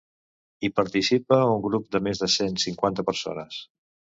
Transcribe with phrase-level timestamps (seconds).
[0.61, 3.63] Hi participa un grup de més de cent cinquanta persones.